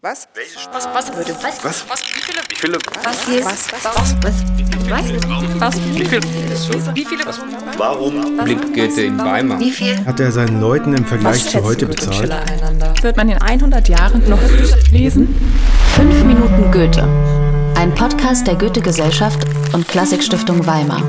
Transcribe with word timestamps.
Was? 0.00 0.28
Was? 0.72 0.86
Was? 0.94 1.16
Würde? 1.16 1.34
Was? 1.42 1.64
Was? 1.64 1.90
Was? 1.90 2.02
Wie 2.02 2.20
viele? 2.20 2.40
Wie 2.48 2.54
viele? 2.54 2.78
Was? 3.02 3.26
Hier? 3.26 3.44
Was? 3.44 3.72
Was? 3.72 3.84
Was? 3.84 4.14
Was? 4.22 5.60
Was? 5.60 5.76
Wie 5.96 6.04
viele? 6.04 6.22
Wie 6.94 7.04
viele? 7.04 7.24
Warum? 7.76 8.36
blickt 8.44 8.74
Goethe 8.74 9.02
in 9.02 9.18
Weimar. 9.18 9.58
Wie 9.58 9.72
viel? 9.72 9.98
Hat 10.06 10.20
er 10.20 10.30
seinen 10.30 10.60
Leuten 10.60 10.92
im 10.92 11.04
Vergleich 11.04 11.50
zu 11.50 11.64
heute 11.64 11.86
bezahlt? 11.86 12.32
Wird 13.02 13.16
man 13.16 13.28
in 13.28 13.38
100 13.38 13.88
Jahren 13.88 14.22
noch 14.28 14.38
lesen? 14.92 15.34
5 15.96 16.24
Minuten 16.26 16.70
Goethe. 16.70 17.02
Ein 17.76 17.92
Podcast 17.92 18.46
der 18.46 18.54
Goethe-Gesellschaft 18.54 19.40
und 19.72 19.88
Klassikstiftung 19.88 20.64
Weimar. 20.64 21.02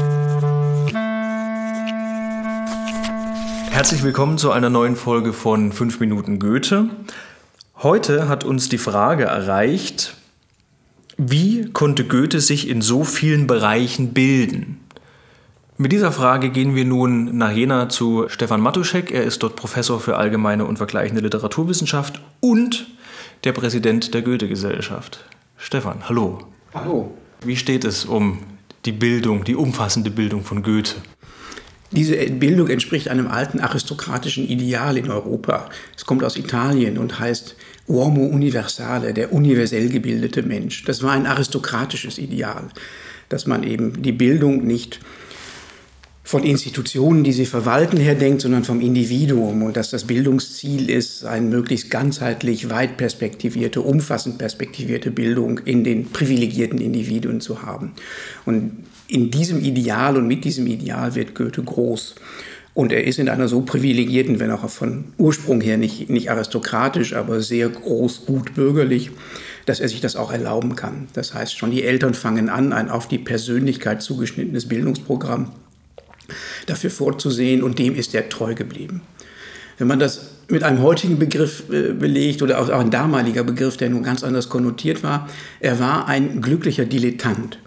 Herzlich 3.70 4.02
willkommen 4.02 4.40
zu 4.40 4.52
einer 4.52 4.72
neuen 4.72 4.96
Folge 4.96 5.32
von 5.32 5.72
5 5.72 6.00
Minuten 6.00 6.40
Goethe. 6.40 6.90
Heute 7.82 8.28
hat 8.28 8.44
uns 8.44 8.68
die 8.68 8.78
Frage 8.78 9.24
erreicht, 9.24 10.18
wie 11.16 11.72
konnte 11.72 12.04
Goethe 12.04 12.42
sich 12.42 12.68
in 12.68 12.82
so 12.82 13.06
vielen 13.06 13.48
Bereichen 13.48 14.12
bilden? 14.12 14.82
Mit 15.78 15.94
dieser 15.94 16.12
Frage 16.12 16.50
gehen 16.50 16.76
wir 16.76 16.84
nun 16.84 17.38
nach 17.38 17.52
Jena 17.52 17.88
zu 17.88 18.28
Stefan 18.28 18.60
Matuschek. 18.60 19.12
Er 19.12 19.24
ist 19.24 19.44
dort 19.44 19.56
Professor 19.56 20.02
für 20.02 20.18
allgemeine 20.18 20.66
und 20.66 20.76
vergleichende 20.76 21.22
Literaturwissenschaft 21.22 22.20
und 22.42 22.86
der 23.46 23.54
Präsident 23.54 24.14
der 24.14 24.24
Goethe-Gesellschaft. 24.24 25.24
Stefan, 25.56 26.10
hallo. 26.10 26.40
Hallo. 26.74 27.14
Wie 27.46 27.56
steht 27.56 27.86
es 27.86 28.04
um 28.04 28.40
die 28.84 28.92
Bildung, 28.92 29.46
die 29.46 29.56
umfassende 29.56 30.12
Bildung 30.12 30.44
von 30.44 30.64
Goethe? 30.64 30.96
Diese 31.92 32.16
Bildung 32.16 32.68
entspricht 32.68 33.08
einem 33.08 33.28
alten 33.28 33.60
aristokratischen 33.60 34.48
Ideal 34.48 34.98
in 34.98 35.10
Europa. 35.10 35.70
Es 35.98 36.06
kommt 36.06 36.24
aus 36.24 36.38
Italien 36.38 37.00
und 37.00 37.20
heißt 37.20 37.56
Uomo 37.88 38.26
Universale, 38.26 39.14
der 39.14 39.34
universell 39.34 39.90
gebildete 39.90 40.44
Mensch. 40.44 40.84
Das 40.86 41.02
war 41.02 41.14
ein 41.14 41.26
aristokratisches 41.26 42.20
Ideal, 42.20 42.70
dass 43.30 43.48
man 43.48 43.64
eben 43.64 44.04
die 44.04 44.12
Bildung 44.12 44.68
nicht 44.68 45.00
von 46.30 46.44
Institutionen, 46.44 47.24
die 47.24 47.34
sie 47.34 47.48
verwalten, 47.48 47.98
her 47.98 48.14
denkt, 48.14 48.42
sondern 48.42 48.64
vom 48.64 48.82
Individuum 48.82 49.64
und 49.64 49.76
dass 49.76 49.90
das 49.90 50.04
Bildungsziel 50.04 50.88
ist, 50.88 51.26
eine 51.26 51.48
möglichst 51.48 51.90
ganzheitlich, 51.90 52.70
weit 52.70 52.98
perspektivierte, 52.98 53.82
umfassend 53.82 54.38
perspektivierte 54.38 55.10
Bildung 55.10 55.58
in 55.66 55.84
den 55.84 56.12
privilegierten 56.12 56.80
Individuen 56.80 57.42
zu 57.42 57.64
haben. 57.64 57.94
Und 58.46 58.74
in 59.08 59.32
diesem 59.32 59.60
Ideal 59.64 60.18
und 60.18 60.28
mit 60.28 60.46
diesem 60.46 60.68
Ideal 60.68 61.16
wird 61.16 61.34
Goethe 61.34 61.64
groß. 61.64 62.14
Und 62.76 62.92
er 62.92 63.06
ist 63.06 63.18
in 63.18 63.28
einer 63.28 63.48
so 63.48 63.62
privilegierten, 63.62 64.40
wenn 64.40 64.52
auch 64.52 64.70
von 64.70 65.06
Ursprung 65.18 65.62
her 65.62 65.78
nicht, 65.78 66.12
nicht 66.12 66.30
aristokratisch, 66.30 67.16
aber 67.16 67.42
sehr 67.42 67.70
groß, 67.70 68.28
gut 68.28 68.54
bürgerlich, 68.54 69.10
dass 69.66 69.80
er 69.80 69.90
sich 69.90 70.00
das 70.00 70.16
auch 70.16 70.32
erlauben 70.32 70.76
kann. 70.76 71.08
Das 71.14 71.34
heißt, 71.34 71.58
schon 71.58 71.72
die 71.72 71.84
Eltern 71.84 72.14
fangen 72.14 72.50
an, 72.50 72.72
ein 72.72 72.92
auf 72.92 73.08
die 73.08 73.18
Persönlichkeit 73.18 74.04
zugeschnittenes 74.04 74.68
Bildungsprogramm 74.68 75.54
dafür 76.66 76.90
vorzusehen 76.90 77.64
und 77.64 77.80
dem 77.80 77.96
ist 77.96 78.16
er 78.16 78.30
treu 78.30 78.56
geblieben. 78.56 79.02
Wenn 79.78 79.88
man 79.88 80.00
das 80.00 80.32
mit 80.50 80.64
einem 80.64 80.82
heutigen 80.82 81.20
Begriff 81.20 81.64
äh, 81.70 81.94
belegt 81.94 82.42
oder 82.42 82.60
auch 82.60 82.70
ein 82.70 82.92
damaliger 82.92 83.44
Begriff, 83.44 83.78
der 83.78 83.90
nun 83.90 84.04
ganz 84.04 84.24
anders 84.24 84.50
konnotiert 84.50 85.04
war, 85.04 85.30
er 85.60 85.80
war 85.80 86.08
ein 86.08 86.42
glücklicher 86.42 86.86
Dilettant. 86.86 87.60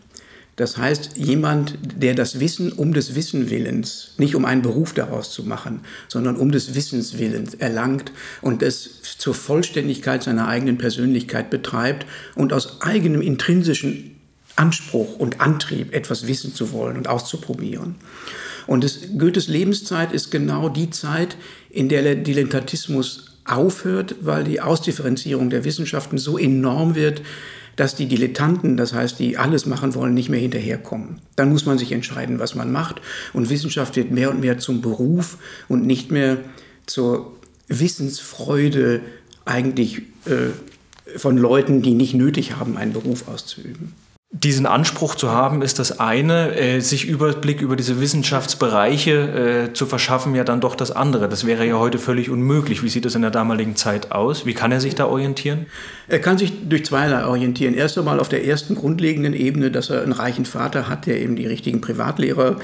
Das 0.56 0.76
heißt, 0.76 1.16
jemand, 1.16 1.78
der 1.80 2.14
das 2.14 2.38
Wissen 2.38 2.72
um 2.72 2.92
des 2.92 3.14
Wissen 3.14 3.48
Willens, 3.48 4.12
nicht 4.18 4.34
um 4.34 4.44
einen 4.44 4.60
Beruf 4.60 4.92
daraus 4.92 5.32
zu 5.32 5.44
machen, 5.44 5.80
sondern 6.08 6.36
um 6.36 6.52
des 6.52 6.74
Wissens 6.74 7.18
Willens 7.18 7.54
erlangt 7.54 8.12
und 8.42 8.62
es 8.62 9.00
zur 9.02 9.34
Vollständigkeit 9.34 10.22
seiner 10.22 10.48
eigenen 10.48 10.76
Persönlichkeit 10.76 11.48
betreibt 11.48 12.04
und 12.34 12.52
aus 12.52 12.82
eigenem 12.82 13.22
intrinsischen 13.22 14.21
Anspruch 14.56 15.18
und 15.18 15.40
Antrieb 15.40 15.94
etwas 15.94 16.26
wissen 16.26 16.54
zu 16.54 16.72
wollen 16.72 16.96
und 16.96 17.08
auszuprobieren. 17.08 17.96
Und 18.66 18.84
das, 18.84 19.00
Goethes 19.18 19.48
Lebenszeit 19.48 20.12
ist 20.12 20.30
genau 20.30 20.68
die 20.68 20.90
Zeit, 20.90 21.36
in 21.70 21.88
der 21.88 22.02
der 22.02 22.16
Dilettantismus 22.16 23.38
aufhört, 23.44 24.16
weil 24.20 24.44
die 24.44 24.60
Ausdifferenzierung 24.60 25.50
der 25.50 25.64
Wissenschaften 25.64 26.18
so 26.18 26.38
enorm 26.38 26.94
wird, 26.94 27.22
dass 27.76 27.96
die 27.96 28.06
Dilettanten, 28.06 28.76
das 28.76 28.92
heißt, 28.92 29.18
die 29.18 29.38
alles 29.38 29.66
machen 29.66 29.94
wollen, 29.94 30.14
nicht 30.14 30.28
mehr 30.28 30.40
hinterherkommen. 30.40 31.20
Dann 31.36 31.50
muss 31.50 31.64
man 31.64 31.78
sich 31.78 31.92
entscheiden, 31.92 32.38
was 32.38 32.54
man 32.54 32.70
macht. 32.70 33.00
Und 33.32 33.50
Wissenschaft 33.50 33.96
wird 33.96 34.10
mehr 34.10 34.30
und 34.30 34.40
mehr 34.40 34.58
zum 34.58 34.82
Beruf 34.82 35.38
und 35.68 35.86
nicht 35.86 36.10
mehr 36.10 36.38
zur 36.86 37.32
Wissensfreude 37.68 39.00
eigentlich 39.44 40.02
äh, 40.26 40.50
von 41.16 41.38
Leuten, 41.38 41.82
die 41.82 41.94
nicht 41.94 42.14
nötig 42.14 42.56
haben, 42.56 42.76
einen 42.76 42.92
Beruf 42.92 43.26
auszuüben. 43.26 43.94
Diesen 44.34 44.64
Anspruch 44.64 45.14
zu 45.14 45.30
haben, 45.30 45.60
ist 45.60 45.78
das 45.78 46.00
eine, 46.00 46.56
äh, 46.56 46.80
sich 46.80 47.06
Überblick 47.06 47.60
über 47.60 47.76
diese 47.76 48.00
Wissenschaftsbereiche 48.00 49.68
äh, 49.68 49.72
zu 49.74 49.84
verschaffen, 49.84 50.34
ja 50.34 50.42
dann 50.42 50.62
doch 50.62 50.74
das 50.74 50.90
andere. 50.90 51.28
Das 51.28 51.46
wäre 51.46 51.66
ja 51.66 51.78
heute 51.78 51.98
völlig 51.98 52.30
unmöglich. 52.30 52.82
Wie 52.82 52.88
sieht 52.88 53.04
es 53.04 53.14
in 53.14 53.20
der 53.20 53.30
damaligen 53.30 53.76
Zeit 53.76 54.10
aus? 54.10 54.46
Wie 54.46 54.54
kann 54.54 54.72
er 54.72 54.80
sich 54.80 54.94
da 54.94 55.04
orientieren? 55.06 55.66
Er 56.08 56.18
kann 56.18 56.38
sich 56.38 56.66
durch 56.66 56.86
zweierlei 56.86 57.26
orientieren. 57.26 57.74
Erst 57.74 57.98
einmal 57.98 58.18
auf 58.20 58.30
der 58.30 58.46
ersten 58.46 58.74
grundlegenden 58.74 59.34
Ebene, 59.34 59.70
dass 59.70 59.90
er 59.90 60.02
einen 60.02 60.12
reichen 60.12 60.46
Vater 60.46 60.88
hat, 60.88 61.04
der 61.04 61.20
eben 61.20 61.36
die 61.36 61.46
richtigen 61.46 61.82
Privatlehrer 61.82 62.56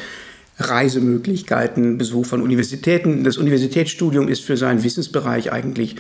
Reisemöglichkeiten, 0.58 1.98
Besuch 1.98 2.24
von 2.24 2.40
Universitäten. 2.40 3.24
Das 3.24 3.36
Universitätsstudium 3.36 4.26
ist 4.26 4.42
für 4.42 4.56
seinen 4.56 4.84
Wissensbereich 4.84 5.52
eigentlich 5.52 5.96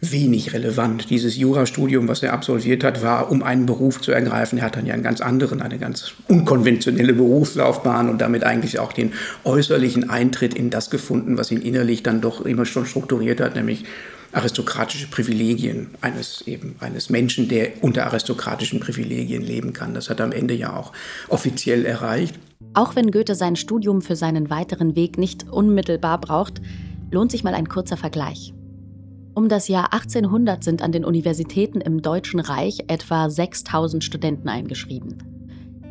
wenig 0.00 0.52
relevant. 0.52 1.10
Dieses 1.10 1.36
Jurastudium, 1.36 2.08
was 2.08 2.22
er 2.22 2.32
absolviert 2.32 2.84
hat, 2.84 3.02
war, 3.02 3.30
um 3.30 3.42
einen 3.42 3.66
Beruf 3.66 4.00
zu 4.00 4.12
ergreifen. 4.12 4.58
Er 4.58 4.64
hat 4.64 4.76
dann 4.76 4.86
ja 4.86 4.94
einen 4.94 5.02
ganz 5.02 5.20
anderen, 5.20 5.62
eine 5.62 5.78
ganz 5.78 6.12
unkonventionelle 6.28 7.14
Berufslaufbahn 7.14 8.08
und 8.08 8.20
damit 8.20 8.44
eigentlich 8.44 8.78
auch 8.78 8.92
den 8.92 9.12
äußerlichen 9.44 10.10
Eintritt 10.10 10.54
in 10.54 10.70
das 10.70 10.90
gefunden, 10.90 11.38
was 11.38 11.50
ihn 11.50 11.62
innerlich 11.62 12.02
dann 12.02 12.20
doch 12.20 12.44
immer 12.44 12.66
schon 12.66 12.86
strukturiert 12.86 13.40
hat, 13.40 13.54
nämlich 13.54 13.84
aristokratische 14.32 15.06
Privilegien 15.06 15.90
eines 16.00 16.42
eben 16.46 16.74
eines 16.80 17.08
Menschen, 17.08 17.48
der 17.48 17.82
unter 17.82 18.06
aristokratischen 18.06 18.80
Privilegien 18.80 19.42
leben 19.42 19.72
kann. 19.72 19.94
Das 19.94 20.10
hat 20.10 20.20
er 20.20 20.26
am 20.26 20.32
Ende 20.32 20.54
ja 20.54 20.74
auch 20.74 20.92
offiziell 21.28 21.86
erreicht. 21.86 22.34
Auch 22.74 22.96
wenn 22.96 23.12
Goethe 23.12 23.36
sein 23.36 23.54
Studium 23.54 24.02
für 24.02 24.16
seinen 24.16 24.50
weiteren 24.50 24.96
Weg 24.96 25.18
nicht 25.18 25.48
unmittelbar 25.48 26.20
braucht, 26.20 26.60
lohnt 27.10 27.30
sich 27.30 27.44
mal 27.44 27.54
ein 27.54 27.68
kurzer 27.68 27.96
Vergleich. 27.96 28.52
Um 29.34 29.48
das 29.48 29.66
Jahr 29.66 29.92
1800 29.92 30.62
sind 30.62 30.80
an 30.80 30.92
den 30.92 31.04
Universitäten 31.04 31.80
im 31.80 32.02
Deutschen 32.02 32.38
Reich 32.38 32.84
etwa 32.86 33.28
6000 33.28 34.04
Studenten 34.04 34.48
eingeschrieben. 34.48 35.18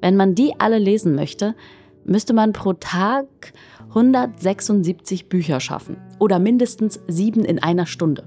Wenn 0.00 0.16
man 0.16 0.34
die 0.34 0.58
alle 0.58 0.78
lesen 0.78 1.14
möchte, 1.14 1.54
müsste 2.04 2.32
man 2.32 2.52
pro 2.52 2.72
Tag 2.72 3.52
176 3.90 5.28
Bücher 5.28 5.60
schaffen 5.60 5.98
oder 6.18 6.40
mindestens 6.40 6.98
sieben 7.06 7.44
in 7.44 7.62
einer 7.62 7.86
Stunde. 7.86 8.24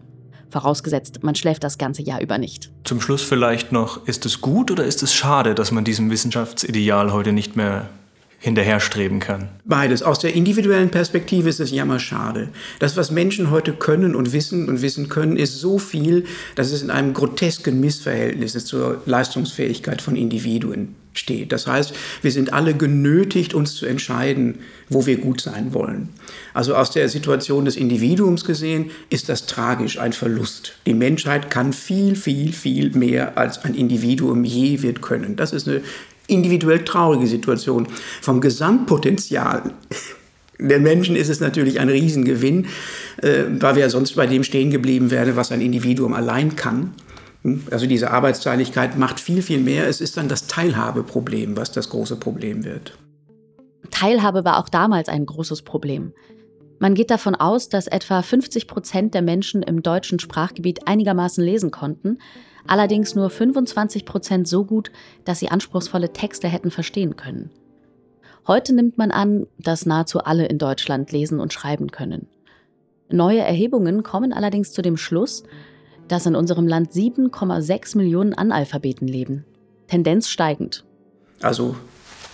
Vorausgesetzt, 0.55 1.21
man 1.21 1.35
schläft 1.35 1.65
das 1.65 1.77
ganze 1.77 2.01
Jahr 2.01 2.21
über 2.21 2.37
nicht. 2.37 2.71
Zum 2.85 3.01
Schluss 3.01 3.21
vielleicht 3.21 3.73
noch, 3.73 4.07
ist 4.07 4.25
es 4.25 4.39
gut 4.39 4.71
oder 4.71 4.85
ist 4.85 5.03
es 5.03 5.13
schade, 5.13 5.53
dass 5.53 5.73
man 5.73 5.83
diesem 5.83 6.09
Wissenschaftsideal 6.09 7.11
heute 7.11 7.33
nicht 7.33 7.57
mehr 7.57 7.89
hinterherstreben 8.39 9.19
kann? 9.19 9.49
Beides. 9.65 10.01
Aus 10.01 10.19
der 10.19 10.33
individuellen 10.33 10.91
Perspektive 10.91 11.49
ist 11.49 11.59
es 11.59 11.71
jammerschade. 11.71 12.47
Das, 12.79 12.95
was 12.95 13.11
Menschen 13.11 13.51
heute 13.51 13.73
können 13.73 14.15
und 14.15 14.31
wissen 14.31 14.69
und 14.69 14.81
wissen 14.81 15.09
können, 15.09 15.35
ist 15.35 15.59
so 15.59 15.77
viel, 15.77 16.23
dass 16.55 16.71
es 16.71 16.81
in 16.81 16.89
einem 16.89 17.13
grotesken 17.13 17.81
Missverhältnis 17.81 18.53
zur 18.63 19.01
Leistungsfähigkeit 19.05 20.01
von 20.01 20.15
Individuen 20.15 20.95
steht. 21.17 21.51
Das 21.51 21.67
heißt, 21.67 21.93
wir 22.21 22.31
sind 22.31 22.53
alle 22.53 22.73
genötigt, 22.73 23.53
uns 23.53 23.75
zu 23.75 23.85
entscheiden, 23.85 24.59
wo 24.89 25.05
wir 25.05 25.17
gut 25.17 25.41
sein 25.41 25.73
wollen. 25.73 26.09
Also 26.53 26.75
aus 26.75 26.91
der 26.91 27.09
Situation 27.09 27.65
des 27.65 27.75
Individuums 27.75 28.45
gesehen 28.45 28.91
ist 29.09 29.29
das 29.29 29.45
tragisch, 29.45 29.99
ein 29.99 30.13
Verlust. 30.13 30.73
Die 30.85 30.93
Menschheit 30.93 31.49
kann 31.49 31.73
viel, 31.73 32.15
viel, 32.15 32.53
viel 32.53 32.91
mehr 32.91 33.37
als 33.37 33.63
ein 33.63 33.75
Individuum 33.75 34.43
je 34.43 34.81
wird 34.81 35.01
können. 35.01 35.35
Das 35.35 35.53
ist 35.53 35.67
eine 35.67 35.81
individuell 36.27 36.83
traurige 36.83 37.27
Situation. 37.27 37.87
Vom 38.21 38.41
Gesamtpotenzial 38.41 39.73
der 40.59 40.79
Menschen 40.79 41.15
ist 41.15 41.29
es 41.29 41.39
natürlich 41.39 41.79
ein 41.79 41.89
Riesengewinn, 41.89 42.67
äh, 43.21 43.43
weil 43.59 43.75
wir 43.75 43.89
sonst 43.89 44.15
bei 44.15 44.27
dem 44.27 44.43
stehen 44.43 44.71
geblieben 44.71 45.11
wären, 45.11 45.35
was 45.35 45.51
ein 45.51 45.61
Individuum 45.61 46.13
allein 46.13 46.55
kann. 46.55 46.93
Also 47.69 47.85
diese 47.85 48.11
Arbeitsteiligkeit 48.11 48.97
macht 48.97 49.19
viel, 49.19 49.41
viel 49.41 49.59
mehr. 49.59 49.87
Es 49.87 50.01
ist 50.01 50.17
dann 50.17 50.27
das 50.27 50.47
Teilhabeproblem, 50.47 51.55
was 51.55 51.71
das 51.71 51.89
große 51.89 52.15
Problem 52.15 52.63
wird. 52.63 52.97
Teilhabe 53.91 54.43
war 54.43 54.59
auch 54.59 54.69
damals 54.69 55.09
ein 55.09 55.25
großes 55.25 55.61
Problem. 55.61 56.13
Man 56.79 56.95
geht 56.95 57.11
davon 57.11 57.35
aus, 57.35 57.69
dass 57.69 57.87
etwa 57.87 58.21
50 58.21 58.67
Prozent 58.67 59.13
der 59.13 59.21
Menschen 59.21 59.63
im 59.63 59.81
deutschen 59.83 60.19
Sprachgebiet 60.19 60.87
einigermaßen 60.87 61.43
lesen 61.43 61.71
konnten, 61.71 62.17
allerdings 62.67 63.15
nur 63.15 63.29
25 63.29 64.05
Prozent 64.05 64.47
so 64.47 64.65
gut, 64.65 64.91
dass 65.23 65.39
sie 65.39 65.49
anspruchsvolle 65.49 66.11
Texte 66.11 66.47
hätten 66.47 66.71
verstehen 66.71 67.15
können. 67.15 67.51
Heute 68.47 68.73
nimmt 68.73 68.97
man 68.97 69.11
an, 69.11 69.47
dass 69.57 69.85
nahezu 69.85 70.19
alle 70.19 70.47
in 70.47 70.57
Deutschland 70.57 71.11
lesen 71.11 71.39
und 71.39 71.53
schreiben 71.53 71.91
können. 71.91 72.27
Neue 73.09 73.39
Erhebungen 73.39 74.03
kommen 74.03 74.33
allerdings 74.33 74.71
zu 74.71 74.81
dem 74.81 74.97
Schluss, 74.97 75.43
dass 76.07 76.25
in 76.25 76.35
unserem 76.35 76.67
Land 76.67 76.91
7,6 76.91 77.97
Millionen 77.97 78.33
Analphabeten 78.33 79.07
leben. 79.07 79.45
Tendenz 79.87 80.29
steigend. 80.29 80.83
Also 81.41 81.75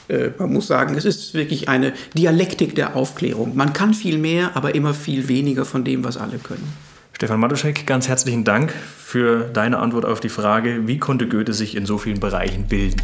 äh, 0.07 0.29
man 0.37 0.53
muss 0.53 0.67
sagen, 0.67 0.95
es 0.95 1.05
ist 1.05 1.33
wirklich 1.33 1.69
eine 1.69 1.93
Dialektik 2.15 2.75
der 2.75 2.95
Aufklärung. 2.95 3.55
Man 3.55 3.73
kann 3.73 3.93
viel 3.93 4.17
mehr, 4.17 4.55
aber 4.55 4.75
immer 4.75 4.93
viel 4.93 5.27
weniger 5.27 5.65
von 5.65 5.83
dem, 5.83 6.03
was 6.03 6.17
alle 6.17 6.37
können. 6.37 6.67
Stefan 7.13 7.39
Matuschek, 7.39 7.85
ganz 7.85 8.07
herzlichen 8.07 8.43
Dank 8.43 8.71
für 8.71 9.49
deine 9.53 9.77
Antwort 9.77 10.05
auf 10.05 10.19
die 10.19 10.29
Frage, 10.29 10.87
wie 10.87 10.97
konnte 10.97 11.27
Goethe 11.27 11.53
sich 11.53 11.75
in 11.75 11.85
so 11.85 11.97
vielen 11.97 12.19
Bereichen 12.19 12.67
bilden? 12.67 13.01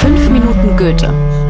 Fünf 0.00 0.30
Minuten 0.30 0.76
Goethe 0.76 1.45